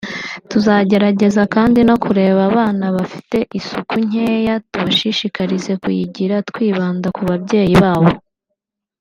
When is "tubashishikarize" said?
4.69-5.71